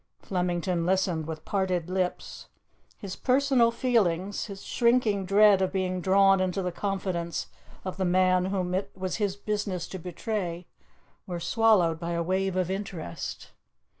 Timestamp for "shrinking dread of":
4.63-5.71